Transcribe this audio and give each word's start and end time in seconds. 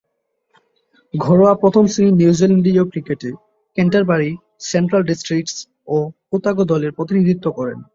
ঘরোয়া 1.13 1.53
প্রথম-শ্রেণীর 1.55 2.17
নিউজিল্যান্ডীয় 2.17 2.83
ক্রিকেটে 2.85 3.29
ক্যান্টারবারি, 3.77 4.29
সেন্ট্রাল 4.63 5.03
ডিস্ট্রিক্টস 5.03 5.55
ও 5.87 5.97
ওতাগো 6.31 6.63
দলের 6.63 6.91
প্রতিনিধিত্ব 6.91 7.45
করেন। 7.51 7.77